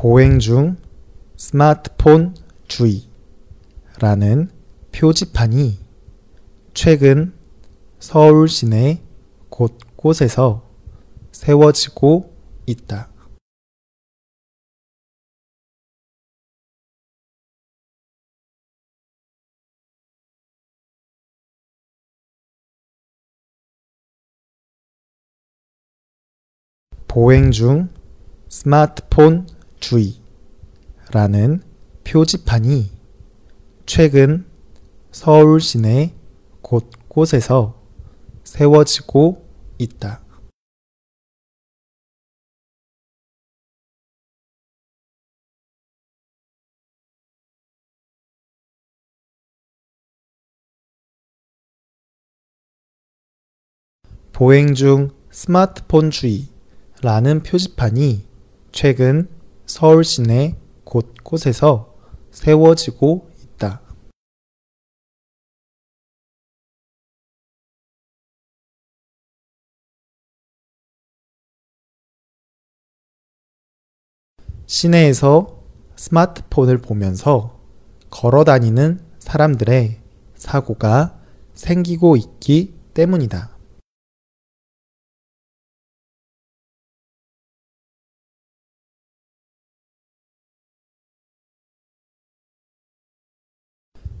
보행 0.00 0.38
중 0.38 0.78
스마트폰 1.36 2.34
주의라는 2.68 4.48
표지판이 4.92 5.78
최근 6.72 7.34
서울 7.98 8.48
시내 8.48 9.02
곳곳에서 9.50 10.66
세워지고 11.32 12.34
있다. 12.64 13.10
보행 27.06 27.50
중 27.50 27.90
스마트폰 28.48 29.59
주의라는 29.80 31.62
표지판이 32.04 32.90
최근 33.86 34.46
서울 35.10 35.60
시내 35.60 36.14
곳곳에서 36.62 37.82
세워지고 38.44 39.46
있다. 39.78 40.22
보행 54.32 54.74
중 54.74 55.10
스마트폰 55.30 56.10
주의라는 56.10 57.42
표지판이 57.42 58.24
최근 58.72 59.28
서울 59.70 60.02
시내 60.02 60.56
곳곳에서 60.82 61.94
세워지고 62.32 63.30
있다. 63.40 63.80
시내에서 74.66 75.62
스마트폰을 75.94 76.78
보면서 76.78 77.60
걸어 78.10 78.42
다니는 78.42 79.00
사람들의 79.20 80.00
사고가 80.34 81.16
생기고 81.54 82.16
있기 82.16 82.74
때문이다. 82.92 83.49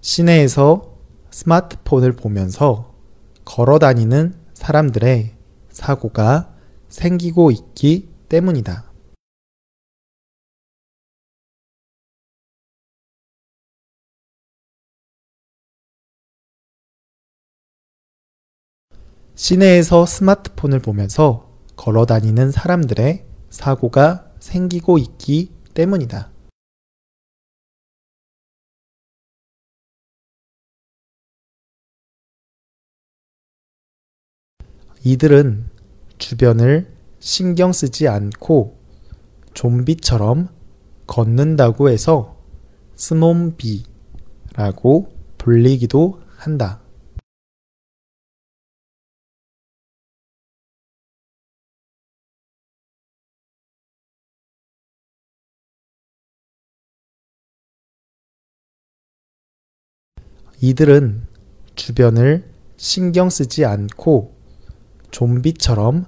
시내에서 0.00 0.96
스마트폰을 1.30 2.12
보면서 2.12 2.94
걸어 3.44 3.78
다니는 3.78 4.34
사람들의 4.54 5.36
사고가 5.70 6.54
생기고 6.88 7.50
있기 7.50 8.08
때문이다. 8.28 8.84
시내에서 19.34 20.04
스마트폰을 20.04 20.80
보면서 20.80 21.48
걸어 21.76 22.06
다니는 22.06 22.50
사람들의 22.50 23.24
사고가 23.50 24.32
생기고 24.40 24.98
있기 24.98 25.52
때문이다. 25.74 26.37
이들은 35.04 35.68
주변을 36.18 36.92
신경 37.20 37.72
쓰지 37.72 38.08
않고 38.08 38.76
좀비처럼 39.54 40.48
걷는다고 41.06 41.88
해서 41.88 42.36
스몬비라고 42.96 43.86
불리기도 45.38 46.20
한다. 46.36 46.80
이들은 60.60 61.22
주변을 61.76 62.50
신경 62.76 63.30
쓰지 63.30 63.64
않고 63.64 64.37
좀비처럼 65.10 66.06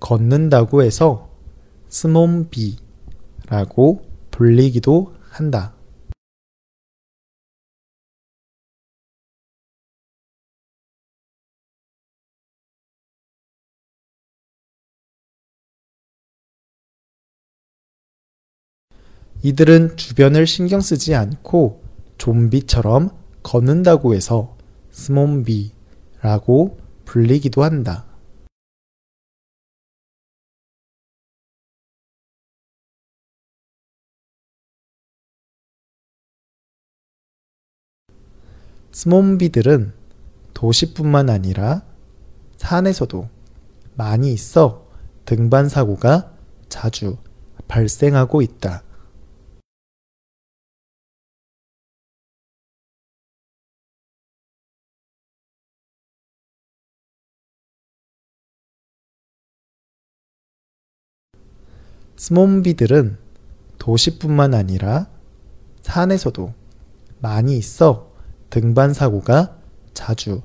걷는다고 0.00 0.82
해서 0.82 1.30
스몬비라고 1.88 2.80
불리기도 4.30 5.14
한다. 5.30 5.74
이들은 19.44 19.98
주변을 19.98 20.46
신경 20.46 20.80
쓰지 20.80 21.14
않고 21.14 21.82
좀비처럼 22.16 23.10
걷는다고 23.42 24.14
해서 24.14 24.56
스몬비라고 24.90 26.78
불리기도 27.04 27.62
한다. 27.62 28.13
스몬비들은 38.94 39.92
도시뿐만 40.54 41.28
아니라 41.28 41.82
산에서도 42.56 43.28
많이 43.96 44.32
있어 44.32 44.86
등반 45.24 45.68
사고가 45.68 46.32
자주 46.68 47.16
발생하고 47.66 48.40
있다. 48.40 48.84
스몬비들은 62.16 63.18
도시뿐만 63.78 64.54
아니라 64.54 65.08
산에서도 65.82 66.54
많이 67.18 67.58
있어 67.58 68.13
등반 68.54 68.94
사고가 68.94 69.58
자주 69.94 70.40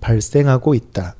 발생하고 0.00 0.74
있다. 0.74 1.14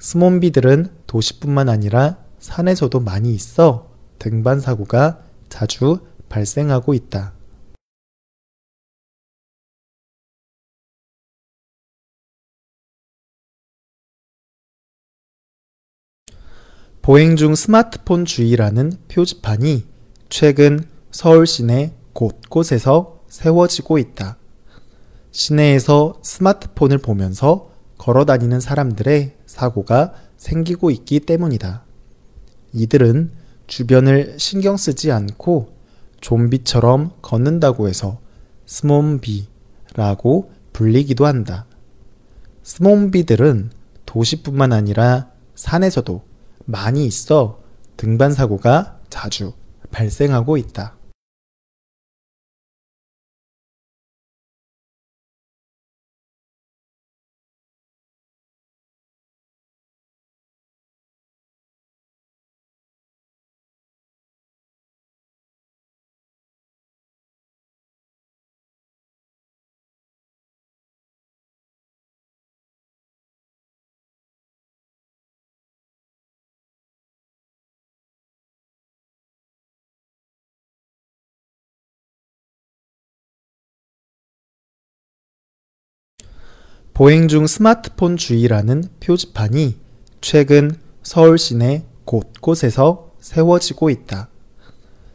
스몬비들은 0.00 1.02
도시뿐만 1.06 1.68
아니라 1.68 2.18
산에서도 2.40 2.98
많이 2.98 3.32
있어 3.36 3.88
등반 4.18 4.58
사고가 4.58 5.22
자주 5.48 6.00
발생하고 6.28 6.92
있다. 6.92 7.37
보행 17.08 17.36
중 17.36 17.54
스마트폰 17.54 18.26
주의라는 18.26 18.92
표지판이 19.08 19.86
최근 20.28 20.84
서울 21.10 21.46
시내 21.46 21.94
곳곳에서 22.12 23.22
세워지고 23.28 23.96
있다. 23.96 24.36
시내에서 25.30 26.18
스마트폰을 26.22 26.98
보면서 26.98 27.70
걸어 27.96 28.26
다니는 28.26 28.60
사람들의 28.60 29.36
사고가 29.46 30.12
생기고 30.36 30.90
있기 30.90 31.20
때문이다. 31.20 31.82
이들은 32.74 33.32
주변을 33.66 34.34
신경 34.38 34.76
쓰지 34.76 35.10
않고 35.10 35.78
좀비처럼 36.20 37.12
걷는다고 37.22 37.88
해서 37.88 38.20
스몬비라고 38.66 40.50
불리기도 40.74 41.24
한다. 41.24 41.64
스몬비들은 42.64 43.70
도시뿐만 44.04 44.74
아니라 44.74 45.30
산에서도 45.54 46.27
많이 46.68 47.06
있어 47.06 47.60
등반 47.96 48.30
사고가 48.34 48.98
자주 49.08 49.54
발생하고 49.90 50.58
있다. 50.58 50.97
보행 86.98 87.28
중 87.28 87.46
스마트폰 87.46 88.16
주의라는 88.16 88.82
표지판이 88.98 89.76
최근 90.20 90.74
서울 91.04 91.38
시내 91.38 91.84
곳곳에서 92.04 93.12
세워지고 93.20 93.90
있다. 93.90 94.28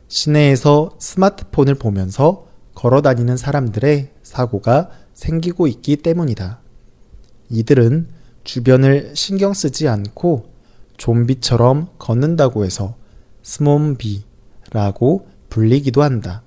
시내에서 0.08 0.96
스마트폰을 0.98 1.76
보면서 1.76 2.48
걸어 2.74 3.02
다니는 3.02 3.36
사람들의 3.36 4.14
사고가 4.24 4.92
생기고 5.14 5.68
있기 5.68 5.98
때문이다. 5.98 6.62
이들은 7.50 8.08
주변을 8.46 9.12
신경 9.18 9.54
쓰지 9.54 9.90
않고 9.90 10.54
좀비처럼 10.96 11.90
걷는다고 12.00 12.64
해서 12.64 12.96
스몬비라고 13.42 15.28
불리기도 15.50 16.02
한다. 16.02 16.44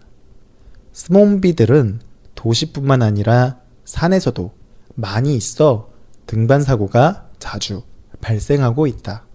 스몬비들은 0.95 2.01
도시뿐만 2.35 3.03
아니라 3.03 3.59
산에서도 3.85 4.57
많이 4.97 5.37
있어 5.37 5.91
등반 6.27 6.63
사고가 6.63 7.29
자주 7.39 7.85
발생하고 8.21 8.87
있다. 8.87 9.26